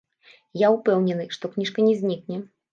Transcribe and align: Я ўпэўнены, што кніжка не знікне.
Я 0.61 0.71
ўпэўнены, 0.77 1.29
што 1.37 1.53
кніжка 1.53 1.89
не 1.91 1.95
знікне. 2.03 2.43